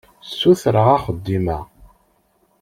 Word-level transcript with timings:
Ssutreɣ 0.29 0.87
axeddim-a. 0.95 1.59